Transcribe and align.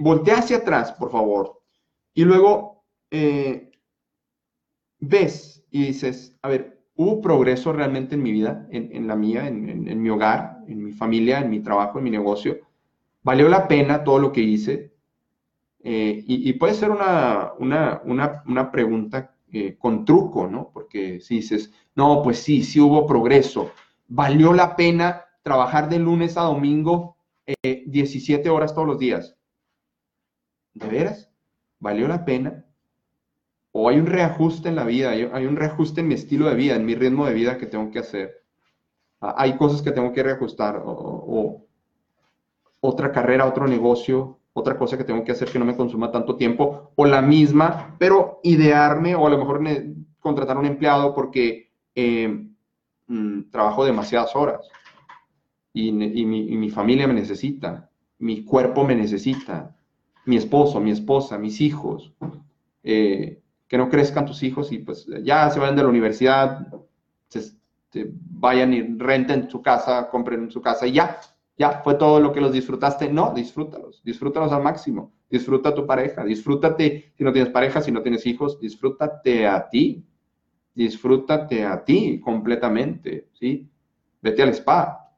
voltea 0.00 0.38
hacia 0.38 0.58
atrás, 0.58 0.92
por 0.92 1.10
favor, 1.10 1.60
y 2.14 2.24
luego 2.24 2.84
eh, 3.10 3.70
ves 4.98 5.62
y 5.70 5.86
dices, 5.86 6.36
a 6.42 6.48
ver, 6.48 6.82
¿hubo 6.96 7.20
progreso 7.20 7.72
realmente 7.72 8.14
en 8.14 8.22
mi 8.22 8.32
vida, 8.32 8.66
en, 8.70 9.06
la 9.06 9.14
mía, 9.14 9.46
en, 9.46 10.02
mi 10.02 10.08
hogar, 10.08 10.58
en 10.66 10.84
mi 10.84 10.92
familia, 10.92 11.40
en 11.40 11.50
mi 11.50 11.60
trabajo, 11.60 11.98
en 11.98 12.04
mi 12.04 12.10
negocio? 12.10 12.58
¿Valió 13.22 13.48
la 13.48 13.68
pena 13.68 14.02
todo 14.02 14.18
lo 14.18 14.32
que 14.32 14.40
hice? 14.40 14.92
Eh, 15.82 16.24
y, 16.26 16.52
puede 16.54 16.74
ser 16.74 16.90
una, 16.90 17.52
una, 17.58 18.70
pregunta 18.72 19.34
eh, 19.52 19.76
con 19.78 20.04
truco, 20.04 20.46
¿no? 20.46 20.70
Porque 20.72 21.20
si 21.20 21.36
dices, 21.36 21.72
no, 21.94 22.22
pues 22.22 22.38
sí, 22.38 22.62
sí 22.62 22.80
hubo 22.80 23.06
progreso. 23.06 23.70
¿Valió 24.08 24.52
la 24.52 24.76
pena 24.76 25.24
trabajar 25.42 25.88
de 25.88 25.98
lunes 25.98 26.36
a 26.36 26.42
domingo 26.42 27.16
17 27.62 28.48
horas 28.48 28.74
todos 28.74 28.86
los 28.88 28.98
días? 28.98 29.36
¿De 30.80 30.88
veras? 30.88 31.30
¿Valió 31.78 32.08
la 32.08 32.24
pena? 32.24 32.64
¿O 33.72 33.88
hay 33.88 33.98
un 33.98 34.06
reajuste 34.06 34.68
en 34.68 34.76
la 34.76 34.84
vida? 34.84 35.10
¿Hay, 35.10 35.46
un 35.46 35.56
reajuste 35.56 36.00
en 36.00 36.08
mi 36.08 36.14
estilo 36.14 36.48
de 36.48 36.56
vida, 36.56 36.74
en 36.74 36.84
mi 36.84 36.94
ritmo 36.94 37.26
de 37.26 37.34
vida 37.34 37.58
que 37.58 37.66
tengo 37.66 37.90
que 37.90 38.00
hacer? 38.00 38.42
Ah, 39.20 39.34
¿Hay 39.38 39.56
cosas 39.56 39.82
que 39.82 39.92
tengo 39.92 40.12
que 40.12 40.22
reajustar? 40.22 40.82
¿O, 40.84 41.66
otra 42.80 43.12
carrera, 43.12 43.46
otro 43.46 43.68
negocio, 43.68 44.38
otra 44.54 44.76
cosa 44.76 44.96
que 44.96 45.04
tengo 45.04 45.22
que 45.22 45.32
hacer 45.32 45.50
que 45.50 45.58
no 45.58 45.64
me 45.64 45.76
consuma 45.76 46.10
tanto 46.10 46.36
tiempo? 46.36 46.92
¿O 46.96 47.04
la 47.04 47.22
misma, 47.22 47.94
pero 47.98 48.40
idearme 48.42 49.14
o 49.14 49.26
a 49.26 49.30
lo 49.30 49.38
mejor 49.38 49.62
contratar 50.18 50.56
a 50.56 50.60
un 50.60 50.66
empleado 50.66 51.14
porque 51.14 51.70
eh, 51.94 52.46
mm, 53.06 53.50
trabajo 53.50 53.84
demasiadas 53.84 54.34
horas 54.34 54.66
y, 55.72 55.92
mi, 55.92 56.70
familia 56.70 57.06
me 57.06 57.14
necesita, 57.14 57.90
mi 58.18 58.44
cuerpo 58.44 58.84
me 58.84 58.94
necesita, 58.94 59.76
mi 60.30 60.36
esposo, 60.36 60.80
mi 60.80 60.92
esposa, 60.92 61.36
mis 61.38 61.60
hijos, 61.60 62.12
eh, 62.84 63.42
que 63.66 63.76
no 63.76 63.88
crezcan 63.88 64.26
tus 64.26 64.44
hijos 64.44 64.70
y 64.70 64.78
pues 64.78 65.06
ya 65.24 65.50
se 65.50 65.58
vayan 65.58 65.74
de 65.74 65.82
la 65.82 65.88
universidad, 65.88 66.68
se, 67.26 67.52
vayan 68.30 68.72
y 68.72 68.80
renten 68.96 69.50
su 69.50 69.60
casa, 69.60 70.08
compren 70.08 70.48
su 70.48 70.60
casa 70.62 70.86
y 70.86 70.92
ya, 70.92 71.18
ya 71.58 71.80
fue 71.82 71.94
todo 71.96 72.20
lo 72.20 72.32
que 72.32 72.40
los 72.40 72.52
disfrutaste. 72.52 73.12
No, 73.12 73.32
disfrútalos, 73.34 74.02
disfrútalos 74.04 74.52
al 74.52 74.62
máximo. 74.62 75.12
Disfruta 75.28 75.70
a 75.70 75.74
tu 75.74 75.84
pareja, 75.84 76.24
disfrútate 76.24 77.12
si 77.16 77.24
no 77.24 77.32
tienes 77.32 77.52
pareja, 77.52 77.80
si 77.80 77.90
no 77.90 78.02
tienes 78.02 78.24
hijos, 78.26 78.58
disfrútate 78.60 79.46
a 79.48 79.68
ti, 79.68 80.04
disfrútate 80.74 81.64
a 81.64 81.84
ti 81.84 82.20
completamente, 82.20 83.28
¿sí? 83.32 83.68
Vete 84.22 84.42
al 84.42 84.50
spa, 84.50 85.12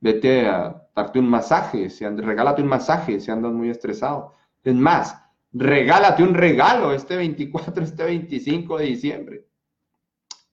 vete 0.00 0.46
a 0.46 0.84
darte 0.94 1.18
un 1.18 1.28
masaje, 1.28 1.88
regálate 2.16 2.62
un 2.62 2.68
masaje 2.68 3.20
si 3.20 3.30
andas 3.30 3.52
muy 3.52 3.70
estresado. 3.70 4.32
Es 4.64 4.74
más, 4.74 5.22
regálate 5.52 6.22
un 6.22 6.34
regalo 6.34 6.92
este 6.92 7.16
24, 7.16 7.84
este 7.84 8.04
25 8.04 8.78
de 8.78 8.84
diciembre. 8.86 9.46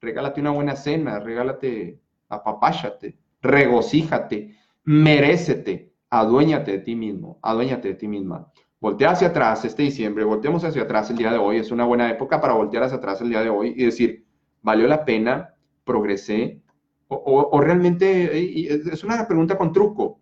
Regálate 0.01 0.41
una 0.41 0.51
buena 0.51 0.75
cena, 0.75 1.19
regálate, 1.19 1.99
apapáchate, 2.27 3.17
regocíjate, 3.41 4.57
merécete, 4.83 5.93
aduéñate 6.09 6.71
de 6.71 6.79
ti 6.79 6.95
mismo, 6.95 7.39
aduéñate 7.41 7.89
de 7.89 7.93
ti 7.95 8.07
misma. 8.07 8.51
Voltea 8.81 9.11
hacia 9.11 9.29
atrás 9.29 9.63
este 9.63 9.83
diciembre, 9.83 10.25
volteemos 10.25 10.63
hacia 10.63 10.81
atrás 10.81 11.09
el 11.11 11.17
día 11.17 11.31
de 11.31 11.37
hoy, 11.37 11.57
es 11.57 11.71
una 11.71 11.85
buena 11.85 12.09
época 12.09 12.41
para 12.41 12.53
voltear 12.53 12.83
hacia 12.83 12.97
atrás 12.97 13.21
el 13.21 13.29
día 13.29 13.41
de 13.41 13.49
hoy 13.49 13.73
y 13.77 13.85
decir, 13.85 14.25
valió 14.61 14.87
la 14.87 15.05
pena, 15.05 15.53
progresé, 15.83 16.61
o, 17.07 17.59
realmente, 17.59 18.71
es 18.71 19.03
una 19.03 19.27
pregunta 19.27 19.57
con 19.57 19.73
truco, 19.73 20.21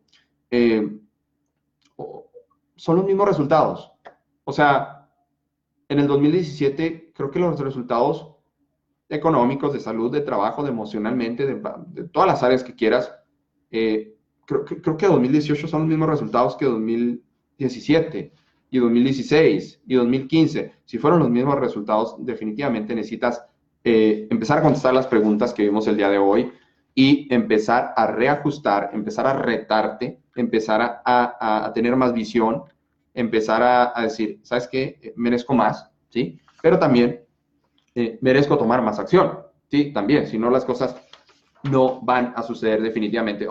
eh, 0.50 0.90
son 2.80 2.96
los 2.96 3.06
mismos 3.06 3.28
resultados. 3.28 3.92
O 4.46 4.54
sea, 4.54 5.10
en 5.90 6.00
el 6.00 6.08
2017 6.08 7.12
creo 7.14 7.30
que 7.30 7.40
los 7.40 7.60
resultados 7.60 8.36
económicos, 9.10 9.74
de 9.74 9.80
salud, 9.80 10.12
de 10.12 10.22
trabajo, 10.22 10.64
de 10.64 10.70
emocionalmente, 10.70 11.46
de, 11.46 12.04
todas 12.06 12.28
las 12.28 12.42
áreas 12.42 12.64
que 12.64 12.76
quieras, 12.76 13.14
eh, 13.70 14.16
creo, 14.46 14.64
creo 14.64 14.98
que 14.98 15.08
2018 15.08 15.68
son 15.68 15.82
los 15.82 15.90
mismos 15.90 16.10
resultados 16.10 16.56
que 16.56 16.66
2017 16.66 18.32
y 18.70 18.78
2016 18.78 19.82
y 19.86 19.96
2015. 19.96 20.74
Si 20.86 20.98
fueron 20.98 21.20
los 21.20 21.30
mismos 21.30 21.60
resultados, 21.60 22.16
definitivamente 22.20 22.96
necesitas 22.96 23.44
eh, 23.84 24.28
empezar 24.30 24.60
a 24.60 24.62
contestar 24.62 24.94
las 24.94 25.08
preguntas 25.08 25.54
que 25.54 25.64
vimos 25.64 25.86
el 25.88 25.98
día 25.98 26.10
de 26.10 26.18
hoy 26.18 26.52
y 27.00 27.34
empezar 27.34 27.94
a 27.96 28.08
reajustar, 28.08 28.90
empezar 28.92 29.26
a 29.26 29.32
retarte, 29.32 30.20
empezar 30.36 31.02
a, 31.06 31.72
tener 31.74 31.96
más 31.96 32.12
visión, 32.12 32.64
empezar 33.14 33.64
a, 33.96 34.02
decir, 34.02 34.42
¿sabes 34.44 34.68
qué? 34.68 35.00
Eh, 35.02 35.14
merezco 35.16 35.54
más, 35.54 35.90
¿sí? 36.10 36.38
Pero 36.62 36.78
también 36.78 37.22
eh, 37.96 38.20
merezco 38.20 38.58
tomar 38.58 38.82
más 38.82 39.00
acción, 39.00 39.40
¿sí? 39.72 39.94
También, 39.94 40.28
si 40.28 40.38
no 40.38 40.50
las 40.50 40.66
cosas 40.66 40.94
no 41.64 42.02
van 42.02 42.34
a 42.36 42.44
suceder 42.44 42.82
definitivamente. 42.82 43.48